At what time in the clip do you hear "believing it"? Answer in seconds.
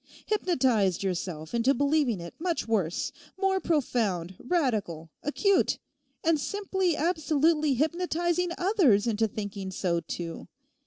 1.75-2.33